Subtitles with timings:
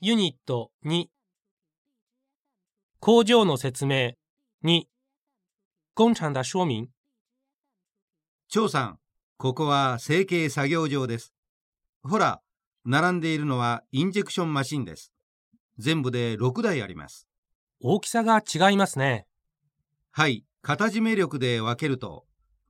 [0.00, 1.06] ユニット2
[3.00, 4.12] 工場の説明
[4.64, 4.82] 2
[5.94, 6.86] 工厂的说明
[8.48, 8.98] 張さん、
[9.38, 11.34] ここは成形作業場です。
[12.04, 12.40] ほら、
[12.84, 15.12] 並んでいるのはインジェクションマシンです。
[15.78, 17.26] 全部で6台あります。
[17.80, 19.26] 大きさが違いますね。
[20.12, 22.24] はい、型締め力で分けると、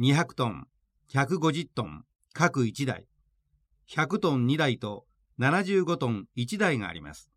[0.00, 0.66] 200トン、
[1.12, 3.06] 150トン、各1台、
[3.88, 5.06] 100トン2台と
[5.38, 7.30] 75トン1台があります。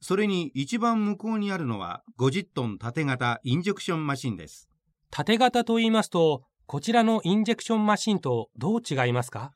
[0.00, 4.68] それに一番向こうにあるのは50トン縦型インジェクションマシンです。
[5.10, 9.52] 縦型と言いますと、こちらのインジェクションマシンとどう違いますか？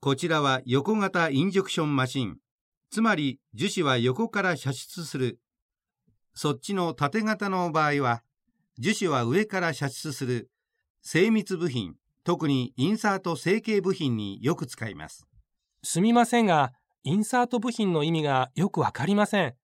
[0.00, 2.38] こちらは横型インジェクションマシン。
[2.90, 5.40] つまり樹脂は横から射出する。
[6.34, 8.22] そっちの縦型の場合は、
[8.78, 10.50] 樹脂は上から射出する
[11.02, 15.26] 精密部品、特にインサート成形部品によく使います。
[15.86, 19.54] すみませんが、インサート部品の意味がよくわかりません。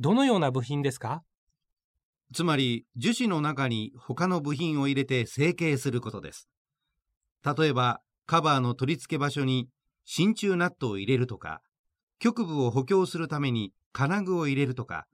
[0.00, 1.22] どのような部品ですか？
[2.34, 6.48] つまり樹脂の中に他の部品を入れて成形することです。
[7.44, 9.68] 例えばカバーの取り付け場所に
[10.04, 11.62] 真鍮ナットを入れるとか、
[12.18, 15.06] 局部を補強するために金具を入れるとか、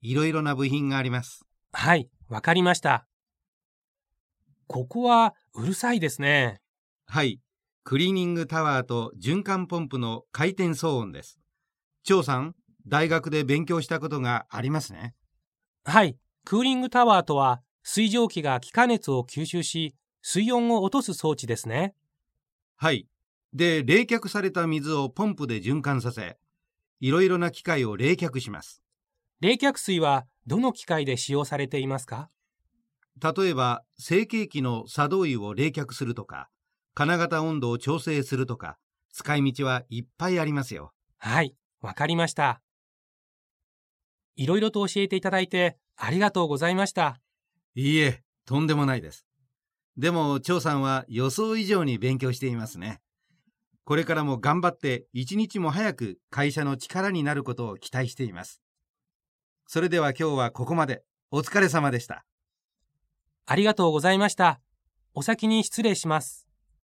[0.00, 1.44] いろいろな部品があります。
[1.72, 3.08] はい、わかりました。
[4.68, 6.60] ここはうるさいですね。
[7.06, 7.40] はい、
[7.86, 11.38] クリーニングタワーと循環ポンプの回転騒音です。
[12.02, 12.54] 張さん、
[12.86, 15.14] 大学で勉強したことがありますね。
[15.84, 21.94] はい、クーリングタワーとは水蒸気が気化熱を吸収し、水温を落とす装置ですね。
[22.76, 23.06] はい。
[23.52, 26.38] で、冷却された水をポンプで循環させ、
[27.00, 28.82] いろいろな機械を冷却します。
[29.40, 32.30] 冷却水はどの機械で使用されていますか？
[33.22, 36.48] 例えば、成形機の作動油を冷却するとか、
[36.94, 38.78] 金型温度を調整するとか、
[39.12, 40.92] 使い道はいっぱいありますよ。
[41.18, 42.60] はい、わかりました。
[44.36, 47.20] いろいろと教えていただいてありがとうございました。
[47.74, 49.26] いいえ、とんでもないです。
[49.96, 53.00] でも、張さんは予想以上に勉強していますね。
[53.84, 58.60] これからも頑張って一日も早く会社の力になることを期待しています。
[59.66, 61.02] それでは今日はここまで。
[61.30, 62.24] お疲れ様でした。
[63.46, 64.60] ありがとうございました。
[65.14, 66.43] お先に失礼します。